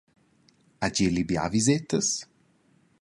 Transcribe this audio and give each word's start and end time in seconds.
Ha 0.79 0.89
Geli 0.99 1.25
bia 1.33 1.45
visetas? 1.57 2.11